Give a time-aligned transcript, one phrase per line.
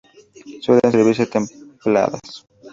[0.61, 2.47] Suelen servirse templadas.